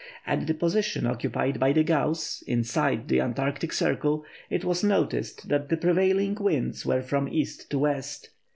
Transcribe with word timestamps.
At 0.25 0.47
the 0.47 0.55
position 0.55 1.05
occupied 1.05 1.59
by 1.59 1.73
the 1.73 1.83
Gauss, 1.83 2.41
inside 2.47 3.07
the 3.07 3.21
Antarctic 3.21 3.71
Circle, 3.71 4.25
it 4.49 4.65
was 4.65 4.83
noticed 4.83 5.47
that 5.49 5.69
the 5.69 5.77
prevailing 5.77 6.33
winds 6.33 6.83
were 6.87 7.03
from 7.03 7.27
east 7.27 7.69
to 7.69 7.77
west. 7.77 8.31